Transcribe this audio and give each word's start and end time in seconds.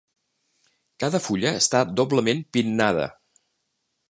Cada 1.03 1.21
fulla 1.27 1.53
està 1.59 1.83
doblement 2.01 2.43
pinnada. 2.57 3.09